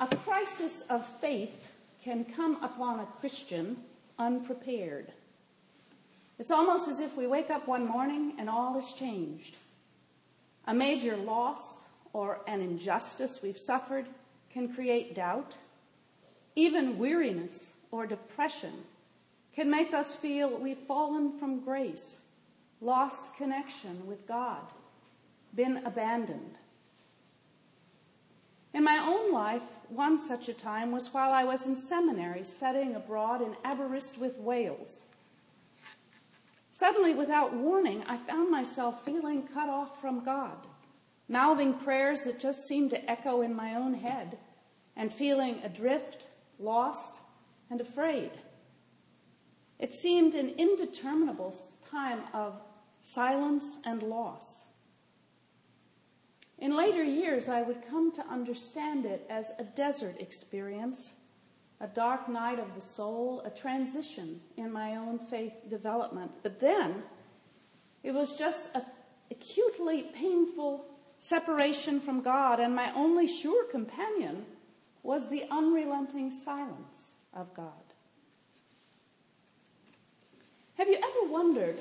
[0.00, 1.68] A crisis of faith
[2.02, 3.76] can come upon a Christian
[4.18, 5.12] unprepared.
[6.38, 9.56] It's almost as if we wake up one morning and all is changed.
[10.66, 11.84] A major loss
[12.14, 14.06] or an injustice we've suffered
[14.50, 15.54] can create doubt.
[16.56, 18.72] Even weariness or depression
[19.54, 22.22] can make us feel we've fallen from grace,
[22.80, 24.62] lost connection with God,
[25.54, 26.56] been abandoned.
[28.72, 32.94] In my own life, one such a time was while I was in seminary studying
[32.94, 35.04] abroad in Aberystwyth, Wales.
[36.72, 40.66] Suddenly, without warning, I found myself feeling cut off from God,
[41.28, 44.38] mouthing prayers that just seemed to echo in my own head,
[44.96, 46.26] and feeling adrift,
[46.58, 47.16] lost,
[47.70, 48.30] and afraid.
[49.78, 51.54] It seemed an indeterminable
[51.90, 52.60] time of
[53.00, 54.66] silence and loss.
[56.60, 61.14] In later years, I would come to understand it as a desert experience,
[61.80, 66.32] a dark night of the soul, a transition in my own faith development.
[66.42, 67.02] But then,
[68.02, 68.82] it was just an
[69.30, 70.84] acutely painful
[71.18, 74.44] separation from God, and my only sure companion
[75.02, 77.72] was the unrelenting silence of God.
[80.74, 81.76] Have you ever wondered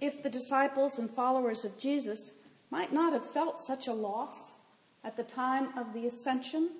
[0.00, 2.32] if the disciples and followers of Jesus
[2.70, 4.54] might not have felt such a loss
[5.04, 6.70] at the time of the ascension,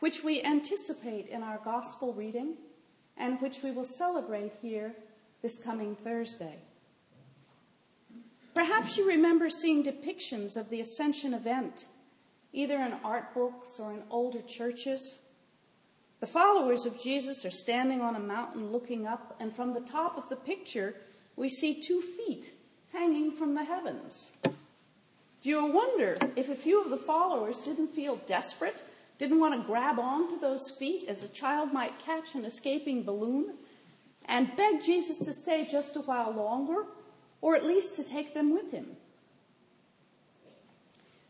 [0.00, 2.54] which we anticipate in our gospel reading
[3.16, 4.94] and which we will celebrate here
[5.42, 6.56] this coming Thursday.
[8.54, 11.86] Perhaps you remember seeing depictions of the ascension event,
[12.52, 15.18] either in art books or in older churches.
[16.20, 20.16] The followers of Jesus are standing on a mountain looking up, and from the top
[20.16, 20.94] of the picture,
[21.36, 22.52] we see two feet
[22.92, 24.32] hanging from the heavens.
[25.44, 28.82] Do you wonder if a few of the followers didn't feel desperate,
[29.18, 33.52] didn't want to grab onto those feet as a child might catch an escaping balloon,
[34.24, 36.86] and beg Jesus to stay just a while longer,
[37.42, 38.96] or at least to take them with him?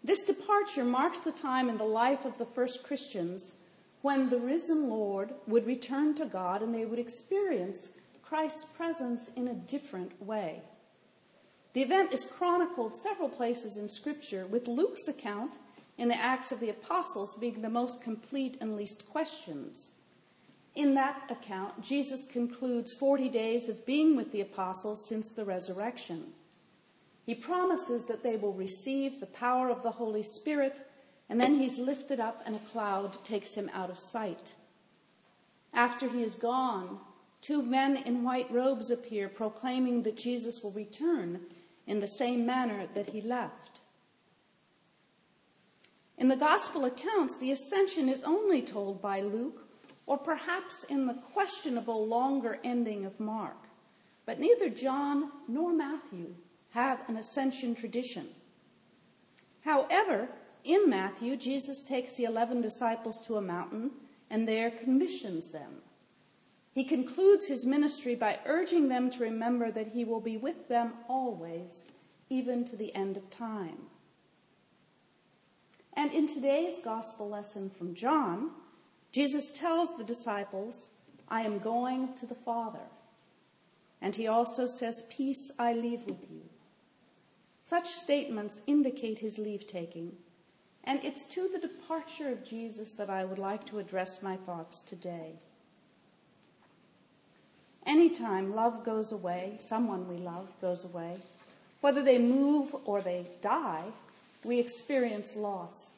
[0.04, 3.54] This departure marks the time in the life of the first Christians
[4.02, 9.48] when the risen Lord would return to God and they would experience Christ's presence in
[9.48, 10.62] a different way.
[11.74, 15.54] The event is chronicled several places in Scripture, with Luke's account
[15.98, 19.90] in the Acts of the Apostles being the most complete and least questions.
[20.76, 26.32] In that account, Jesus concludes 40 days of being with the apostles since the resurrection.
[27.26, 30.80] He promises that they will receive the power of the Holy Spirit,
[31.28, 34.52] and then he's lifted up and a cloud takes him out of sight.
[35.72, 37.00] After he is gone,
[37.40, 41.40] two men in white robes appear, proclaiming that Jesus will return
[41.86, 43.80] in the same manner that he left.
[46.16, 49.66] In the gospel accounts, the ascension is only told by Luke,
[50.06, 53.56] or perhaps in the questionable longer ending of Mark.
[54.26, 56.34] But neither John nor Matthew
[56.70, 58.28] have an ascension tradition.
[59.64, 60.28] However,
[60.64, 63.90] in Matthew, Jesus takes the 11 disciples to a mountain
[64.30, 65.82] and there commissions them.
[66.74, 70.94] He concludes his ministry by urging them to remember that he will be with them
[71.08, 71.84] always,
[72.28, 73.78] even to the end of time.
[75.92, 78.50] And in today's gospel lesson from John,
[79.12, 80.90] Jesus tells the disciples,
[81.28, 82.90] I am going to the Father.
[84.02, 86.42] And he also says, Peace I leave with you.
[87.62, 90.16] Such statements indicate his leave taking,
[90.82, 94.82] and it's to the departure of Jesus that I would like to address my thoughts
[94.82, 95.38] today.
[97.86, 101.16] Anytime love goes away, someone we love goes away,
[101.80, 103.84] whether they move or they die,
[104.44, 105.92] we experience loss.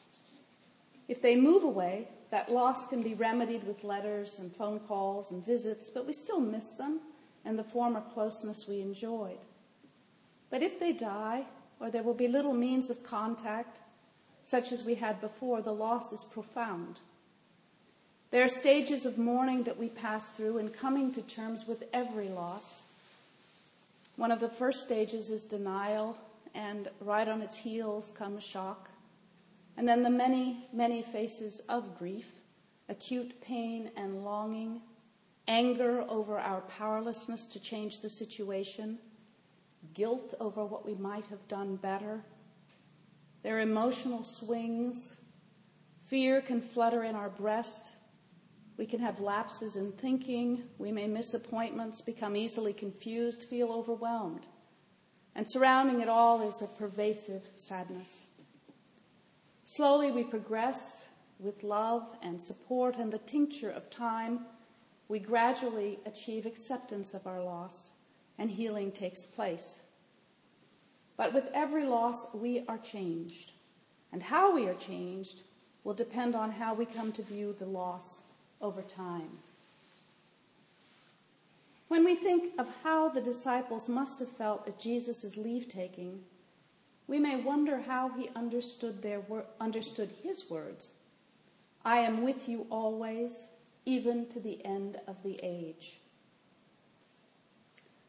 [1.07, 5.45] If they move away, that loss can be remedied with letters and phone calls and
[5.45, 6.99] visits, but we still miss them
[7.45, 9.39] and the former closeness we enjoyed.
[10.49, 11.45] But if they die,
[11.79, 13.79] or there will be little means of contact,
[14.43, 16.99] such as we had before, the loss is profound.
[18.29, 22.27] There are stages of mourning that we pass through in coming to terms with every
[22.27, 22.83] loss.
[24.17, 26.17] One of the first stages is denial,
[26.53, 28.89] and right on its heels comes shock.
[29.77, 32.27] And then the many, many faces of grief,
[32.89, 34.81] acute pain and longing,
[35.47, 38.97] anger over our powerlessness to change the situation,
[39.93, 42.19] guilt over what we might have done better.
[43.43, 45.15] There are emotional swings.
[46.07, 47.93] Fear can flutter in our breast
[48.77, 50.63] we can have lapses in thinking.
[50.77, 54.45] We may miss appointments, become easily confused, feel overwhelmed.
[55.35, 58.27] And surrounding it all is a pervasive sadness.
[59.63, 61.07] Slowly we progress
[61.39, 64.45] with love and support and the tincture of time,
[65.07, 67.91] we gradually achieve acceptance of our loss
[68.37, 69.83] and healing takes place.
[71.15, 73.53] But with every loss, we are changed.
[74.11, 75.41] And how we are changed
[75.83, 78.23] will depend on how we come to view the loss
[78.61, 79.29] over time.
[81.87, 86.19] When we think of how the disciples must have felt at Jesus' leave taking,
[87.07, 90.91] we may wonder how he understood, their wor- understood his words
[91.85, 93.47] I am with you always,
[93.85, 95.99] even to the end of the age.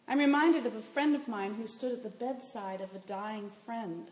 [0.08, 3.50] I'm reminded of a friend of mine who stood at the bedside of a dying
[3.64, 4.10] friend.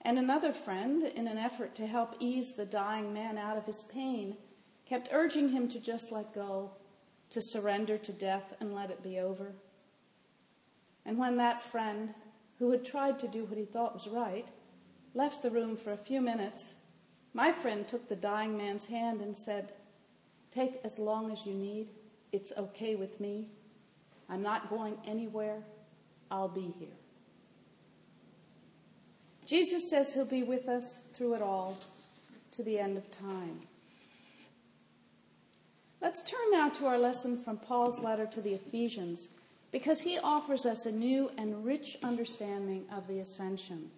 [0.00, 3.84] And another friend, in an effort to help ease the dying man out of his
[3.84, 4.36] pain,
[4.86, 6.70] kept urging him to just let go,
[7.30, 9.52] to surrender to death and let it be over.
[11.06, 12.14] And when that friend,
[12.58, 14.46] who had tried to do what he thought was right,
[15.14, 16.74] left the room for a few minutes,
[17.32, 19.72] my friend took the dying man's hand and said,
[20.50, 21.90] Take as long as you need.
[22.30, 23.48] It's okay with me.
[24.28, 25.62] I'm not going anywhere.
[26.30, 26.96] I'll be here.
[29.46, 31.76] Jesus says he'll be with us through it all
[32.52, 33.60] to the end of time.
[36.04, 39.30] Let's turn now to our lesson from Paul's letter to the Ephesians
[39.72, 43.90] because he offers us a new and rich understanding of the ascension.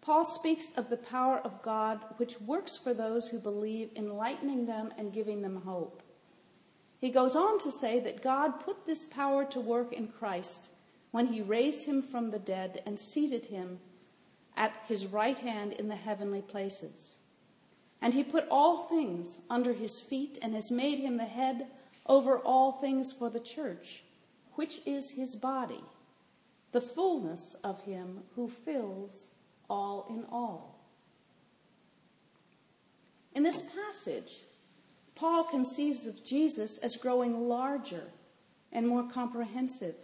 [0.00, 4.94] Paul speaks of the power of God which works for those who believe, enlightening them
[4.96, 6.04] and giving them hope.
[7.00, 10.68] He goes on to say that God put this power to work in Christ
[11.10, 13.80] when he raised him from the dead and seated him
[14.56, 17.17] at his right hand in the heavenly places.
[18.00, 21.66] And he put all things under his feet and has made him the head
[22.06, 24.04] over all things for the church
[24.58, 25.84] which is his body,
[26.72, 29.28] the fullness of him who fills
[29.70, 30.80] all in all.
[33.36, 34.40] In this passage,
[35.14, 38.02] Paul conceives of Jesus as growing larger
[38.72, 39.94] and more comprehensive.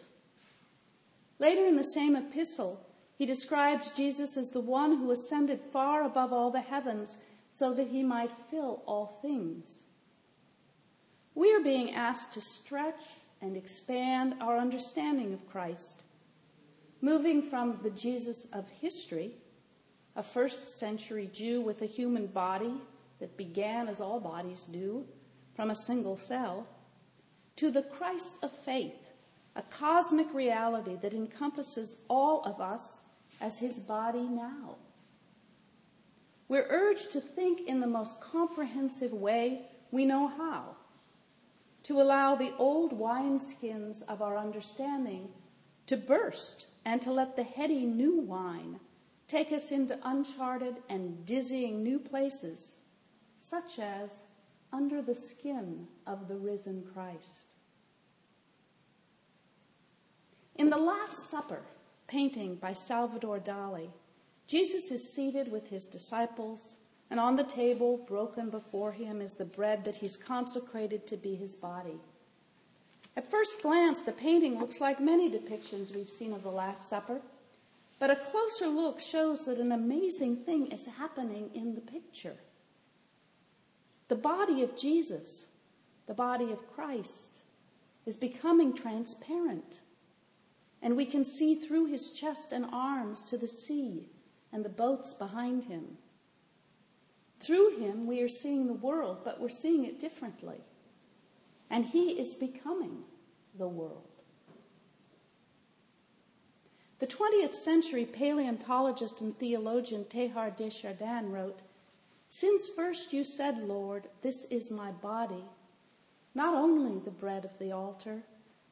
[1.41, 2.81] Later in the same epistle,
[3.19, 7.19] he describes Jesus as the one who ascended far above all the heavens
[7.55, 9.85] so that he might fill all things.
[11.37, 13.05] We are being asked to stretch
[13.41, 16.03] and expand our understanding of Christ,
[17.01, 19.31] moving from the Jesus of history,
[20.17, 22.75] a first century Jew with a human body
[23.21, 25.07] that began as all bodies do,
[25.55, 26.67] from a single cell,
[27.55, 29.13] to the Christ of faith,
[29.55, 33.03] a cosmic reality that encompasses all of us
[33.41, 34.75] as his body now.
[36.49, 40.77] We're urged to think in the most comprehensive way we know how
[41.85, 45.29] to allow the old wineskins of our understanding
[45.87, 48.81] to burst and to let the heady new wine
[49.29, 52.79] take us into uncharted and dizzying new places,
[53.39, 54.25] such as
[54.73, 57.55] under the skin of the risen Christ.
[60.57, 61.63] In the Last Supper,
[62.07, 63.91] painting by Salvador Dali,
[64.47, 66.77] Jesus is seated with his disciples
[67.11, 71.35] and on the table, broken before him, is the bread that he's consecrated to be
[71.35, 72.01] his body.
[73.17, 77.21] At first glance, the painting looks like many depictions we've seen of the Last Supper,
[78.01, 82.37] but a closer look shows that an amazing thing is happening in the picture.
[84.09, 85.47] The body of Jesus,
[86.07, 87.39] the body of Christ,
[88.07, 89.81] is becoming transparent,
[90.83, 94.09] and we can see through his chest and arms to the sea
[94.55, 95.99] and the boats behind him.
[97.41, 100.61] Through him, we are seeing the world, but we're seeing it differently.
[101.69, 103.03] And he is becoming
[103.59, 104.23] the world.
[107.01, 110.71] The 20th century paleontologist and theologian Teilhard de
[111.25, 111.59] wrote
[112.29, 115.45] Since first you said, Lord, this is my body,
[116.37, 118.23] not only the bread of the altar,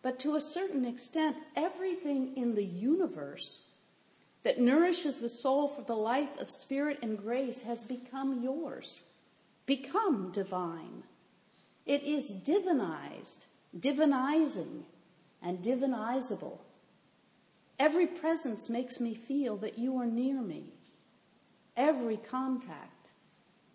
[0.01, 3.63] but to a certain extent everything in the universe
[4.43, 9.03] that nourishes the soul for the life of spirit and grace has become yours,
[9.67, 11.05] become divine.
[11.87, 13.47] It is divinized,
[13.79, 14.83] divinizing,
[15.43, 16.59] and divinizable.
[17.79, 20.73] Every presence makes me feel that you are near me.
[21.77, 23.11] Every contact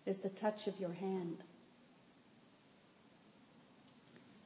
[0.06, 1.38] is the touch of your hand.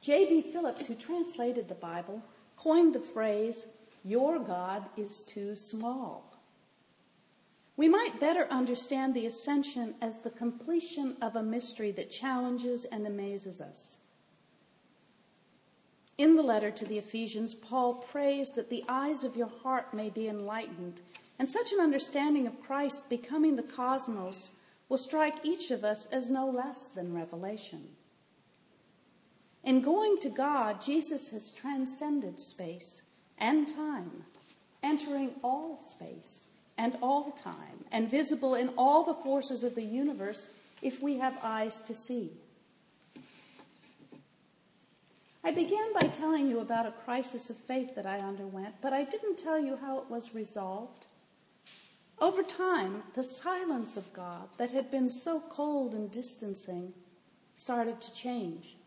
[0.01, 0.41] J.B.
[0.51, 2.21] Phillips, who translated the Bible,
[2.57, 3.67] coined the phrase
[4.03, 6.33] your God is too small.
[7.75, 13.07] We might better understand the ascension as the completion of a mystery that challenges and
[13.07, 13.97] amazes us.
[16.17, 20.11] In the letter to the Ephesians, Paul prays that the eyes of your heart may
[20.11, 21.01] be enlightened,
[21.39, 24.51] and such an understanding of Christ becoming the cosmos
[24.89, 27.87] will strike each of us as no less than revelation.
[29.63, 33.01] In going to God, Jesus has transcended space
[33.37, 34.23] and time,
[34.81, 36.45] entering all space
[36.77, 40.47] and all time, and visible in all the forces of the universe
[40.81, 42.31] if we have eyes to see.
[45.43, 49.03] I began by telling you about a crisis of faith that I underwent, but I
[49.03, 51.07] didn't tell you how it was resolved.
[52.19, 56.93] Over time, the silence of God that had been so cold and distancing
[57.55, 58.77] started to change.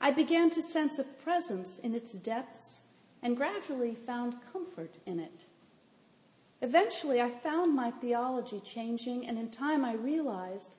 [0.00, 2.82] I began to sense a presence in its depths
[3.22, 5.44] and gradually found comfort in it.
[6.60, 10.76] Eventually, I found my theology changing, and in time, I realized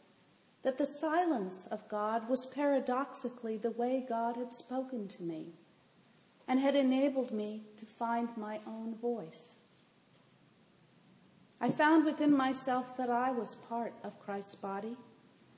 [0.64, 5.54] that the silence of God was paradoxically the way God had spoken to me
[6.48, 9.54] and had enabled me to find my own voice.
[11.60, 14.98] I found within myself that I was part of Christ's body,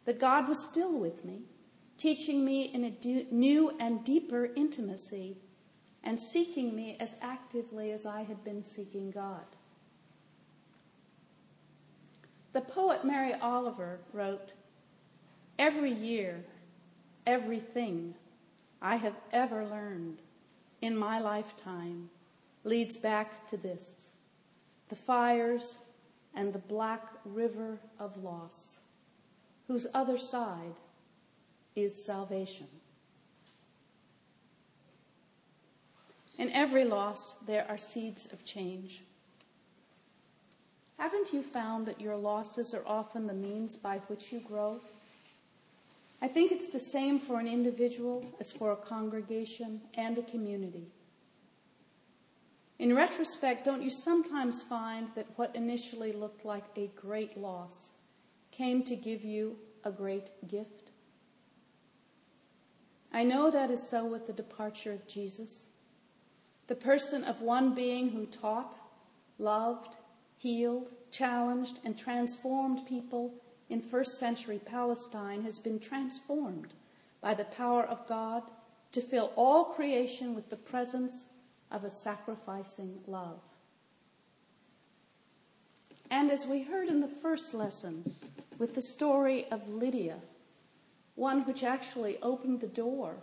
[0.06, 1.42] that God was still with me,
[1.98, 5.38] teaching me in a new and deeper intimacy
[6.06, 9.46] and seeking me as actively as I had been seeking God.
[12.54, 14.54] The poet Mary Oliver wrote,
[15.58, 16.44] Every year,
[17.26, 18.14] everything
[18.82, 20.22] I have ever learned
[20.82, 22.10] in my lifetime
[22.64, 24.12] leads back to this
[24.90, 25.78] the fires
[26.36, 28.80] and the black river of loss,
[29.68, 30.76] whose other side
[31.76, 32.68] is salvation.
[36.38, 39.02] In every loss, there are seeds of change.
[40.98, 44.80] Haven't you found that your losses are often the means by which you grow?
[46.22, 50.88] I think it's the same for an individual as for a congregation and a community.
[52.80, 57.94] In retrospect, don't you sometimes find that what initially looked like a great loss
[58.52, 60.92] came to give you a great gift?
[63.14, 65.68] I know that is so with the departure of Jesus,
[66.68, 68.76] the person of one being who taught,
[69.38, 69.96] loved,
[70.38, 73.34] healed, challenged, and transformed people
[73.70, 76.74] in first century Palestine has been transformed
[77.22, 78.44] by the power of God
[78.92, 81.28] to fill all creation with the presence
[81.72, 83.42] of a sacrificing love.
[86.12, 88.14] And as we heard in the first lesson
[88.58, 90.18] with the story of Lydia,
[91.16, 93.16] one which actually opened the door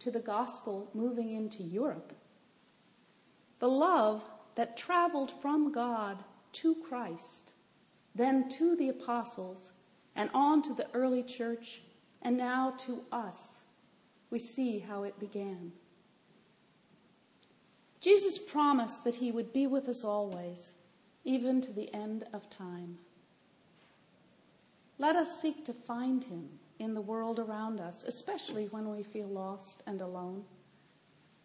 [0.00, 2.12] to the gospel moving into Europe,
[3.58, 4.22] the love
[4.54, 6.22] that traveled from God
[6.52, 7.52] to Christ,
[8.14, 9.72] then to the apostles,
[10.14, 11.82] and on to the early church,
[12.22, 13.60] and now to us.
[14.30, 15.72] We see how it began.
[18.00, 20.72] Jesus promised that he would be with us always,
[21.24, 22.98] even to the end of time.
[24.98, 26.48] Let us seek to find him
[26.78, 30.44] in the world around us, especially when we feel lost and alone.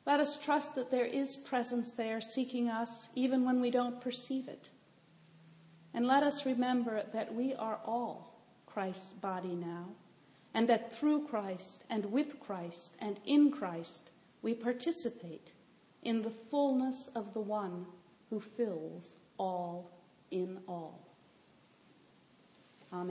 [0.06, 4.48] Let us trust that there is presence there seeking us, even when we don't perceive
[4.48, 4.70] it.
[5.94, 9.90] And let us remember that we are all Christ's body now,
[10.54, 15.52] and that through Christ and with Christ and in Christ we participate
[16.04, 17.86] in the fullness of the one
[18.30, 19.92] who fills all
[20.32, 21.08] in all.
[22.94, 23.10] Amen.